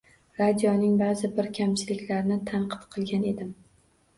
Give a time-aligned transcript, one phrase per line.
[0.37, 3.53] Radioning ba’zi bir kamchiliklarini tanqid qilgan edim.